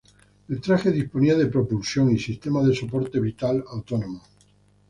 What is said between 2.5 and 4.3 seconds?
de soporte vital autónomos.